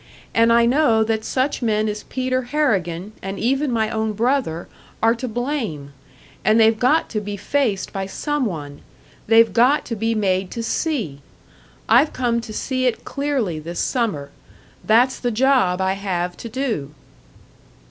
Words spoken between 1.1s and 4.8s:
such men as Peter Harrigan, and even my own brother,